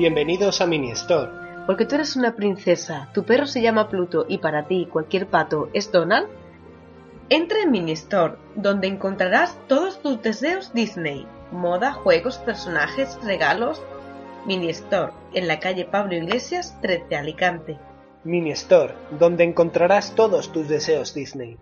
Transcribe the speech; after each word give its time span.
Bienvenidos 0.00 0.62
a 0.62 0.66
Mini 0.66 0.92
Store. 0.92 1.30
Porque 1.66 1.84
tú 1.84 1.96
eres 1.96 2.16
una 2.16 2.34
princesa, 2.34 3.10
tu 3.12 3.24
perro 3.24 3.46
se 3.46 3.60
llama 3.60 3.90
Pluto 3.90 4.24
y 4.26 4.38
para 4.38 4.66
ti 4.66 4.88
cualquier 4.90 5.26
pato 5.26 5.68
es 5.74 5.92
Donald. 5.92 6.26
Entra 7.28 7.60
en 7.60 7.70
Mini 7.70 7.92
Store, 7.92 8.36
donde 8.54 8.86
encontrarás 8.86 9.58
todos 9.68 10.00
tus 10.00 10.22
deseos 10.22 10.72
Disney, 10.72 11.26
moda, 11.52 11.92
juegos, 11.92 12.38
personajes, 12.38 13.18
regalos. 13.22 13.82
Mini 14.46 14.70
Store, 14.70 15.12
en 15.34 15.46
la 15.46 15.60
calle 15.60 15.84
Pablo 15.84 16.16
Iglesias, 16.16 16.78
13 16.80 17.16
Alicante. 17.16 17.78
Mini 18.24 18.52
Store, 18.52 18.94
donde 19.18 19.44
encontrarás 19.44 20.14
todos 20.14 20.50
tus 20.50 20.66
deseos 20.66 21.12
Disney. 21.12 21.58